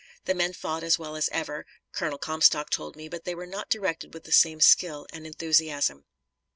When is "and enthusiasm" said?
5.13-6.05